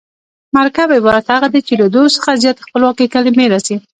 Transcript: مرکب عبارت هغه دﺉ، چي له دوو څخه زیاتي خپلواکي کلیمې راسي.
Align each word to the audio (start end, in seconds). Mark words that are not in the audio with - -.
مرکب 0.55 0.87
عبارت 0.99 1.25
هغه 1.33 1.47
دﺉ، 1.55 1.61
چي 1.67 1.73
له 1.81 1.87
دوو 1.93 2.13
څخه 2.15 2.29
زیاتي 2.41 2.61
خپلواکي 2.67 3.07
کلیمې 3.13 3.45
راسي. 3.53 3.75